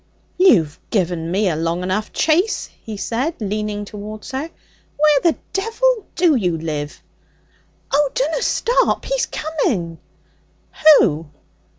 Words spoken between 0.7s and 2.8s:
given me a long enough chase,'